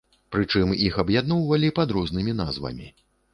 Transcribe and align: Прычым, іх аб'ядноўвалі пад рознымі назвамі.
Прычым, 0.35 0.71
іх 0.85 0.97
аб'ядноўвалі 1.03 1.69
пад 1.81 1.95
рознымі 1.99 2.35
назвамі. 2.41 2.89